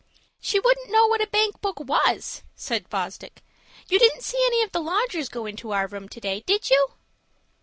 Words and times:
"She 0.39 0.59
wouldn't 0.59 0.89
know 0.89 1.05
what 1.05 1.21
a 1.21 1.27
bank 1.27 1.61
book 1.61 1.79
was," 1.79 2.41
said 2.55 2.87
Fosdick. 2.89 3.43
"You 3.87 3.99
didn't 3.99 4.23
see 4.23 4.43
any 4.47 4.63
of 4.63 4.71
the 4.71 4.81
lodgers 4.81 5.29
go 5.29 5.45
into 5.45 5.73
our 5.73 5.85
room 5.85 6.09
to 6.09 6.19
day, 6.19 6.39
did 6.47 6.71
you?" 6.71 6.95